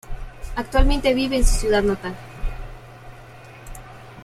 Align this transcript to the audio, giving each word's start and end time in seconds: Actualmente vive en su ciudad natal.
Actualmente 0.55 1.13
vive 1.13 1.37
en 1.37 1.45
su 1.45 1.57
ciudad 1.59 1.83
natal. 1.83 2.15